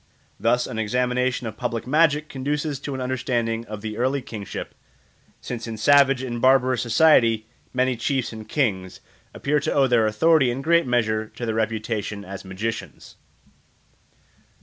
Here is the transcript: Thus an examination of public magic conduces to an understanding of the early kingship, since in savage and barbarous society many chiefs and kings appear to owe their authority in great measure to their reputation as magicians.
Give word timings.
Thus 0.39 0.65
an 0.65 0.79
examination 0.79 1.45
of 1.45 1.57
public 1.57 1.85
magic 1.85 2.27
conduces 2.27 2.79
to 2.79 2.95
an 2.95 3.01
understanding 3.01 3.67
of 3.67 3.81
the 3.81 3.97
early 3.99 4.23
kingship, 4.23 4.73
since 5.41 5.67
in 5.67 5.77
savage 5.77 6.23
and 6.23 6.41
barbarous 6.41 6.81
society 6.81 7.45
many 7.71 7.95
chiefs 7.95 8.33
and 8.33 8.49
kings 8.49 9.01
appear 9.31 9.59
to 9.59 9.71
owe 9.71 9.85
their 9.85 10.07
authority 10.07 10.49
in 10.49 10.63
great 10.63 10.87
measure 10.87 11.27
to 11.27 11.45
their 11.45 11.53
reputation 11.53 12.25
as 12.25 12.43
magicians. 12.43 13.15